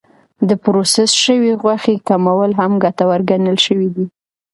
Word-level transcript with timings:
د 0.47 0.49
پروسس 0.63 1.11
شوې 1.23 1.51
غوښې 1.61 1.95
کمول 2.07 2.51
هم 2.59 2.71
ګټور 2.83 3.19
ګڼل 3.29 3.57
شوی 3.65 3.87
دی. 3.95 4.05